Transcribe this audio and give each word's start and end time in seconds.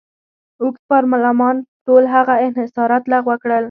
اوږد 0.61 0.81
پارلمان 0.91 1.55
ټول 1.85 2.03
هغه 2.15 2.35
انحصارات 2.45 3.03
لغوه 3.11 3.35
کړل. 3.41 3.59